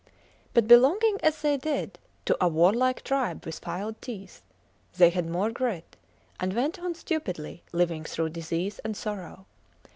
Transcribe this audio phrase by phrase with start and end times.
[0.55, 4.41] But belonging, as they did, to a warlike tribe with filed teeth,
[4.97, 5.95] they had more grit,
[6.39, 9.45] and went on stupidly living through disease and sorrow.